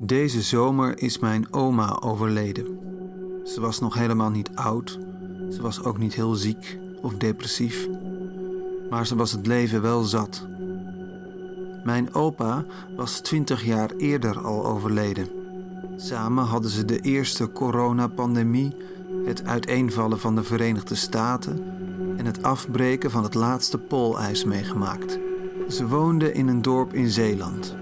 [0.00, 2.78] Deze zomer is mijn oma overleden.
[3.44, 4.98] Ze was nog helemaal niet oud.
[5.50, 7.88] Ze was ook niet heel ziek of depressief.
[8.90, 10.46] Maar ze was het leven wel zat.
[11.84, 12.64] Mijn opa
[12.96, 15.28] was twintig jaar eerder al overleden.
[15.96, 18.76] Samen hadden ze de eerste coronapandemie,
[19.24, 21.64] het uiteenvallen van de Verenigde Staten
[22.16, 25.18] en het afbreken van het laatste poolijs meegemaakt.
[25.68, 27.76] Ze woonden in een dorp in Zeeland,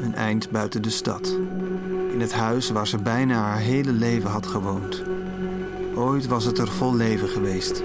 [0.00, 1.38] een eind buiten de stad.
[2.20, 5.02] In het huis waar ze bijna haar hele leven had gewoond.
[5.94, 7.82] Ooit was het er vol leven geweest,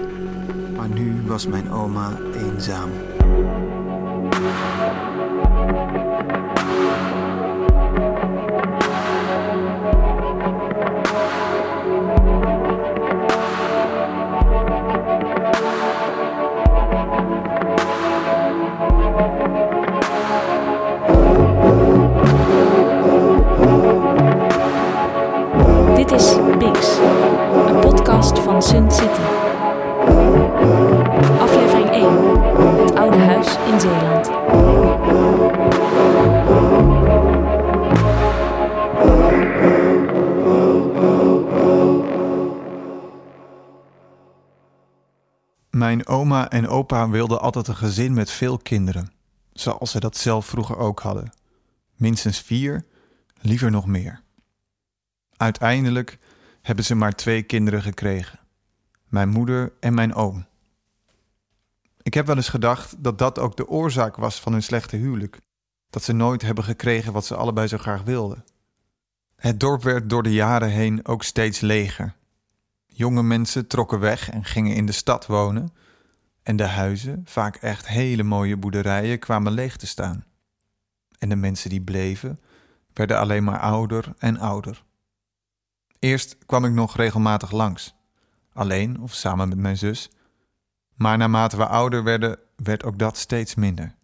[0.76, 2.90] maar nu was mijn oma eenzaam.
[33.06, 34.30] Oude huis in Zeeland.
[45.70, 49.12] Mijn oma en opa wilden altijd een gezin met veel kinderen,
[49.52, 51.32] zoals ze dat zelf vroeger ook hadden.
[51.94, 52.84] Minstens vier,
[53.40, 54.20] liever nog meer.
[55.36, 56.18] Uiteindelijk
[56.62, 58.38] hebben ze maar twee kinderen gekregen:
[59.08, 60.46] mijn moeder en mijn oom.
[62.06, 65.40] Ik heb wel eens gedacht dat dat ook de oorzaak was van hun slechte huwelijk,
[65.90, 68.44] dat ze nooit hebben gekregen wat ze allebei zo graag wilden.
[69.36, 72.14] Het dorp werd door de jaren heen ook steeds leger.
[72.86, 75.72] Jonge mensen trokken weg en gingen in de stad wonen.
[76.42, 80.24] En de huizen, vaak echt hele mooie boerderijen, kwamen leeg te staan.
[81.18, 82.40] En de mensen die bleven,
[82.92, 84.84] werden alleen maar ouder en ouder.
[85.98, 87.94] Eerst kwam ik nog regelmatig langs,
[88.52, 90.10] alleen of samen met mijn zus.
[90.96, 93.94] Maar naarmate we ouder werden, werd ook dat steeds minder.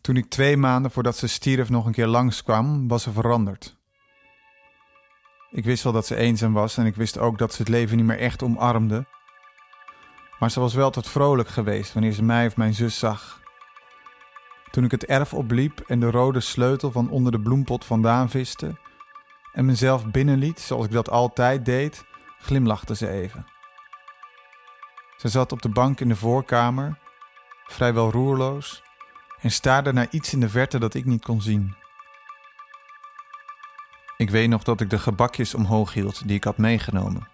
[0.00, 3.76] Toen ik twee maanden voordat ze stierf nog een keer langskwam, was ze veranderd.
[5.50, 7.96] Ik wist wel dat ze eenzaam was en ik wist ook dat ze het leven
[7.96, 9.06] niet meer echt omarmde.
[10.38, 13.40] Maar ze was wel tot vrolijk geweest wanneer ze mij of mijn zus zag.
[14.70, 18.78] Toen ik het erf opliep en de rode sleutel van onder de bloempot vandaan viste
[19.52, 22.04] en mezelf binnenliet zoals ik dat altijd deed,
[22.38, 23.55] glimlachte ze even.
[25.16, 26.98] Ze zat op de bank in de voorkamer,
[27.66, 28.82] vrijwel roerloos,
[29.40, 31.74] en staarde naar iets in de verte dat ik niet kon zien.
[34.16, 37.28] Ik weet nog dat ik de gebakjes omhoog hield die ik had meegenomen.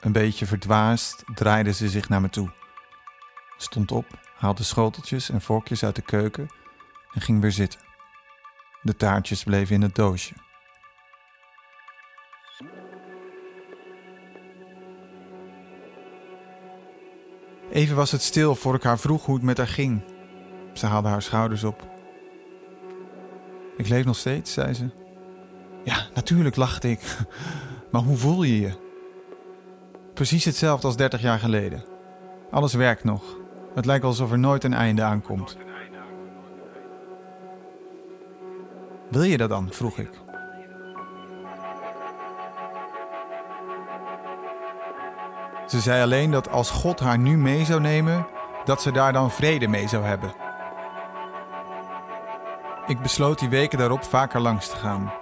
[0.00, 2.50] Een beetje verdwaasd draaide ze zich naar me toe.
[3.56, 4.06] Stond op,
[4.36, 6.48] haalde schoteltjes en vorkjes uit de keuken
[7.12, 7.80] en ging weer zitten.
[8.82, 10.34] De taartjes bleven in het doosje.
[17.78, 20.02] Even was het stil voor ik haar vroeg hoe het met haar ging.
[20.72, 21.88] Ze haalde haar schouders op.
[23.76, 24.90] Ik leef nog steeds, zei ze.
[25.84, 27.00] Ja, natuurlijk lachte ik.
[27.90, 28.72] Maar hoe voel je je?
[30.14, 31.84] Precies hetzelfde als 30 jaar geleden.
[32.50, 33.22] Alles werkt nog.
[33.74, 35.56] Het lijkt alsof er nooit een einde aankomt.
[39.10, 39.68] Wil je dat dan?
[39.70, 40.10] vroeg ik.
[45.68, 48.26] Ze zei alleen dat als God haar nu mee zou nemen,
[48.64, 50.32] dat ze daar dan vrede mee zou hebben.
[52.86, 55.12] Ik besloot die weken daarop vaker langs te gaan,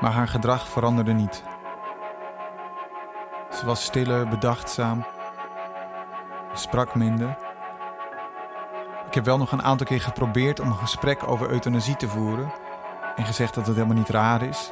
[0.00, 1.42] maar haar gedrag veranderde niet.
[3.50, 5.04] Ze was stiller, bedachtzaam,
[6.52, 7.36] sprak minder.
[9.06, 12.52] Ik heb wel nog een aantal keer geprobeerd om een gesprek over euthanasie te voeren
[13.16, 14.70] en gezegd dat het helemaal niet raar is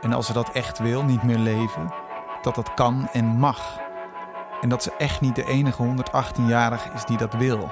[0.00, 1.92] en als ze dat echt wil, niet meer leven,
[2.42, 3.79] dat dat kan en mag.
[4.60, 7.70] En dat ze echt niet de enige 118-jarige is die dat wil.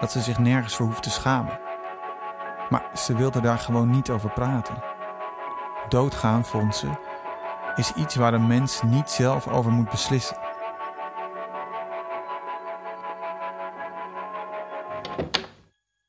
[0.00, 1.58] Dat ze zich nergens voor hoeft te schamen.
[2.70, 4.82] Maar ze wilde daar gewoon niet over praten.
[5.88, 6.88] Doodgaan, vond ze,
[7.76, 10.36] is iets waar een mens niet zelf over moet beslissen.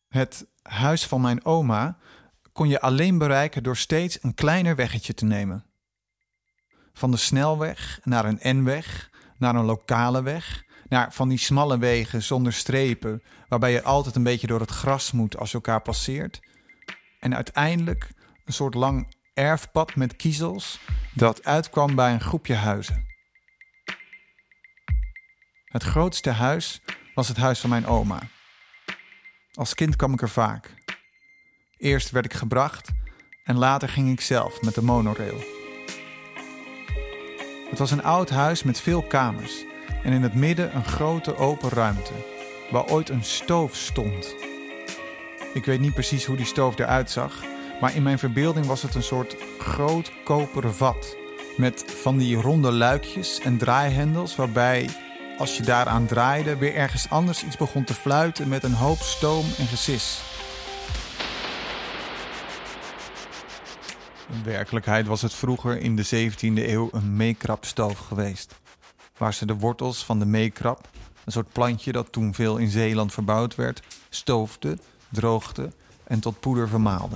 [0.08, 1.98] Het huis van mijn oma
[2.52, 5.66] kon je alleen bereiken door steeds een kleiner weggetje te nemen.
[6.94, 9.10] Van de snelweg naar een N-weg,
[9.44, 14.24] naar een lokale weg, naar van die smalle wegen zonder strepen, waarbij je altijd een
[14.24, 16.40] beetje door het gras moet als je elkaar passeert.
[17.20, 18.10] En uiteindelijk
[18.46, 20.80] een soort lang erfpad met kiezels
[21.14, 23.06] dat uitkwam bij een groepje huizen.
[25.66, 26.82] Het grootste huis
[27.16, 28.20] was het huis van mijn oma.
[29.54, 30.74] Als kind kwam ik er vaak.
[31.78, 32.92] Eerst werd ik gebracht,
[33.44, 35.63] En later ging ik zelf met de monorail.
[37.74, 39.66] Het was een oud huis met veel kamers
[40.04, 42.14] en in het midden een grote open ruimte
[42.72, 44.36] waar ooit een stoof stond.
[45.54, 47.44] Ik weet niet precies hoe die stoof eruit zag,
[47.82, 51.16] maar in mijn verbeelding was het een soort groot koperen vat
[51.58, 54.90] met van die ronde luikjes en draaihendels waarbij
[55.38, 59.46] als je daaraan draaide weer ergens anders iets begon te fluiten met een hoop stoom
[59.58, 60.33] en gesis.
[64.44, 68.56] Werkelijkheid was het vroeger in de 17e eeuw een meekrapstoof geweest.
[69.18, 70.90] Waar ze de wortels van de meekrap,
[71.26, 74.78] een soort plantje dat toen veel in Zeeland verbouwd werd, stoofde,
[75.10, 75.72] droogde
[76.04, 77.16] en tot poeder vermaalde.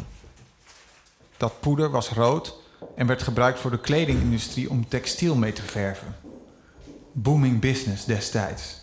[1.37, 2.55] Dat poeder was rood
[2.95, 6.15] en werd gebruikt voor de kledingindustrie om textiel mee te verven.
[7.11, 8.81] Booming business destijds.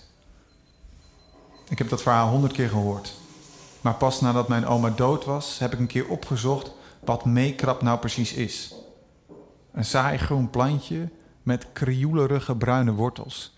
[1.69, 3.15] Ik heb dat verhaal honderd keer gehoord.
[3.81, 6.71] Maar pas nadat mijn oma dood was, heb ik een keer opgezocht
[7.05, 8.75] wat meekrap nou precies is.
[9.73, 11.11] Een saai groen plantje
[11.43, 13.53] met krioelerige bruine wortels.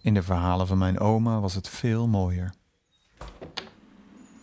[0.00, 2.52] In de verhalen van mijn oma was het veel mooier.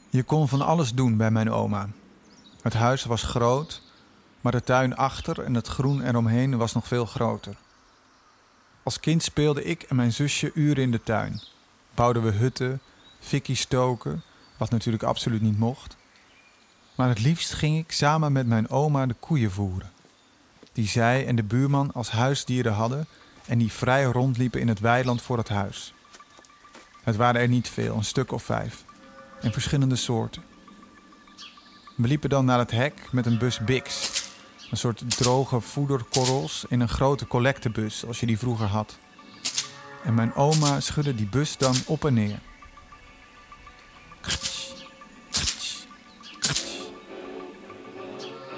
[0.09, 1.89] Je kon van alles doen bij mijn oma.
[2.61, 3.81] Het huis was groot,
[4.41, 7.55] maar de tuin achter en het groen eromheen was nog veel groter.
[8.83, 11.41] Als kind speelde ik en mijn zusje uren in de tuin.
[11.93, 12.81] Bouwden we hutten,
[13.19, 14.23] fikkie stoken,
[14.57, 15.97] wat natuurlijk absoluut niet mocht.
[16.97, 19.91] Maar het liefst ging ik samen met mijn oma de koeien voeren.
[20.73, 23.07] Die zij en de buurman als huisdieren hadden
[23.45, 25.93] en die vrij rondliepen in het weiland voor het huis.
[27.03, 28.83] Het waren er niet veel, een stuk of vijf,
[29.41, 30.43] en verschillende soorten.
[31.95, 34.11] We liepen dan naar het hek met een bus Bix,
[34.71, 38.97] een soort droge voederkorrels in een grote collectebus, als je die vroeger had.
[40.03, 42.39] En mijn oma schudde die bus dan op en neer.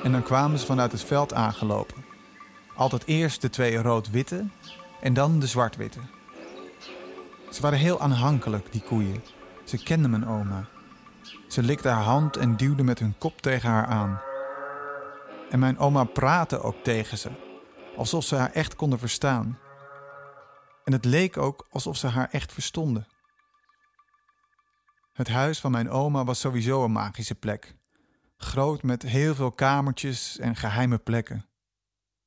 [0.03, 2.05] En dan kwamen ze vanuit het veld aangelopen.
[2.75, 4.45] Altijd eerst de twee rood-witte
[5.01, 5.99] en dan de zwart-witte.
[7.51, 9.23] Ze waren heel aanhankelijk, die koeien.
[9.63, 10.67] Ze kenden mijn oma.
[11.47, 14.21] Ze likte haar hand en duwde met hun kop tegen haar aan.
[15.49, 17.29] En mijn oma praatte ook tegen ze,
[17.97, 19.59] alsof ze haar echt konden verstaan.
[20.83, 23.07] En het leek ook alsof ze haar echt verstonden.
[25.13, 27.75] Het huis van mijn oma was sowieso een magische plek.
[28.41, 31.45] Groot met heel veel kamertjes en geheime plekken.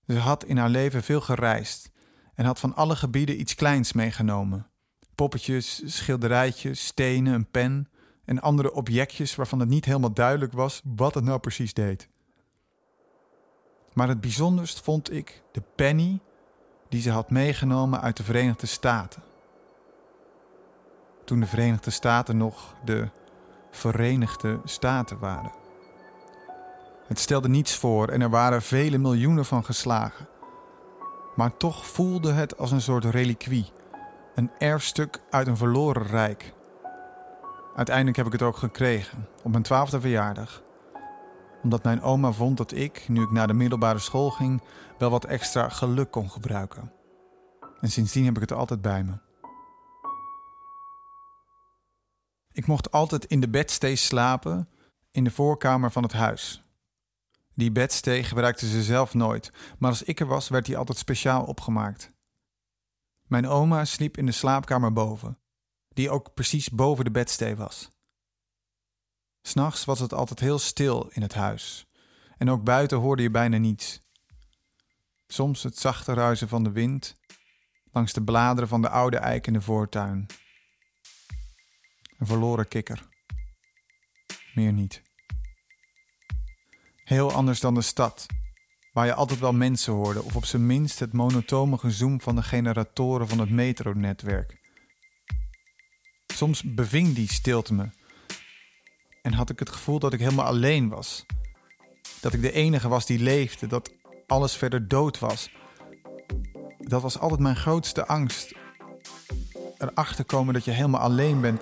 [0.06, 1.90] Ze had in haar leven veel gereisd
[2.34, 4.70] en had van alle gebieden iets kleins meegenomen.
[5.14, 7.88] Poppetjes, schilderijtjes, stenen, een pen
[8.24, 12.08] en andere objectjes waarvan het niet helemaal duidelijk was wat het nou precies deed.
[13.92, 16.20] Maar het bijzonderst vond ik de penny
[16.88, 19.22] die ze had meegenomen uit de Verenigde Staten.
[21.24, 23.08] Toen de Verenigde Staten nog de
[23.70, 25.61] Verenigde Staten waren.
[27.12, 30.28] Het stelde niets voor en er waren vele miljoenen van geslagen.
[31.36, 33.72] Maar toch voelde het als een soort reliquie,
[34.34, 36.52] een erfstuk uit een verloren rijk.
[37.76, 40.62] Uiteindelijk heb ik het ook gekregen, op mijn twaalfde verjaardag
[41.62, 44.62] omdat mijn oma vond dat ik, nu ik naar de middelbare school ging,
[44.98, 46.92] wel wat extra geluk kon gebruiken.
[47.80, 49.12] En sindsdien heb ik het altijd bij me.
[52.52, 54.68] Ik mocht altijd in de bedstee slapen
[55.10, 56.61] in de voorkamer van het huis.
[57.54, 61.44] Die bedstee gebruikte ze zelf nooit, maar als ik er was, werd die altijd speciaal
[61.44, 62.10] opgemaakt.
[63.26, 65.38] Mijn oma sliep in de slaapkamer boven,
[65.88, 67.90] die ook precies boven de bedstee was.
[69.42, 71.86] S'nachts was het altijd heel stil in het huis
[72.38, 74.00] en ook buiten hoorde je bijna niets.
[75.26, 77.14] Soms het zachte ruisen van de wind
[77.92, 80.26] langs de bladeren van de oude eik in de voortuin.
[82.18, 83.08] Een verloren kikker.
[84.54, 85.02] Meer niet.
[87.04, 88.26] Heel anders dan de stad,
[88.92, 92.42] waar je altijd wel mensen hoorde of op zijn minst het monotone gezoem van de
[92.42, 94.60] generatoren van het metronetwerk.
[96.26, 97.88] Soms beving die stilte me
[99.22, 101.26] en had ik het gevoel dat ik helemaal alleen was.
[102.20, 103.92] Dat ik de enige was die leefde, dat
[104.26, 105.50] alles verder dood was.
[106.78, 108.54] Dat was altijd mijn grootste angst.
[109.78, 111.60] Erachter komen dat je helemaal alleen bent.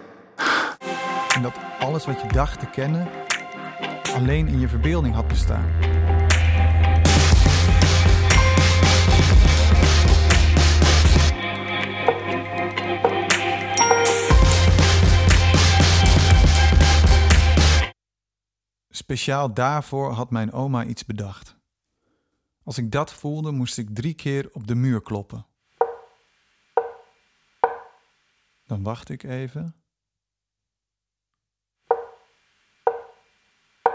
[1.34, 3.08] En dat alles wat je dacht te kennen
[4.14, 5.70] alleen in je verbeelding had bestaan.
[18.88, 21.56] Speciaal daarvoor had mijn oma iets bedacht.
[22.62, 25.46] Als ik dat voelde, moest ik drie keer op de muur kloppen.
[28.66, 29.79] Dan wacht ik even.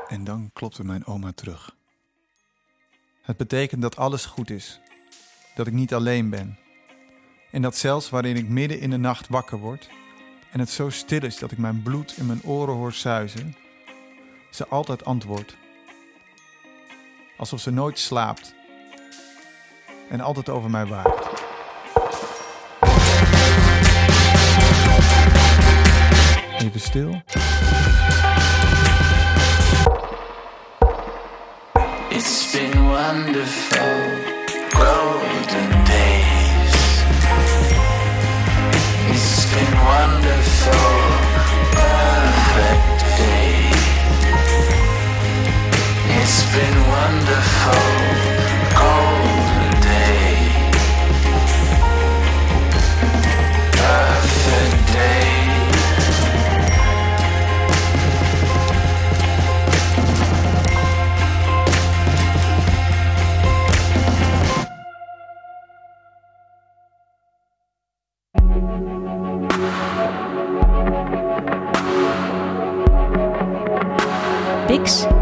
[0.08, 1.76] En dan klopte mijn oma terug.
[3.22, 4.80] Het betekent dat alles goed is,
[5.56, 6.58] dat ik niet alleen ben.
[7.52, 9.90] En dat zelfs waarin ik midden in de nacht wakker word
[10.52, 13.56] en het zo stil is dat ik mijn bloed in mijn oren hoor suizen,
[14.52, 15.56] ze altijd antwoordt.
[17.38, 18.56] Alsof ze nooit slaapt
[20.10, 21.44] en altijd over mij waakt.
[26.60, 27.22] Even stil.
[32.56, 33.80] Been wonderful,
[34.72, 35.85] golden.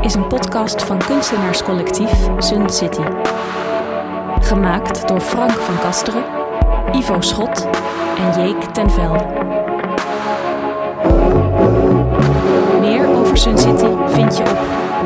[0.04, 3.02] Is een podcast van kunstenaarscollectief Sun City.
[4.40, 6.24] Gemaakt door Frank van Kasteren,
[6.92, 7.68] Ivo Schot
[8.18, 9.26] en Jeek ten Velde.
[12.80, 14.58] Meer over Sun City vind je op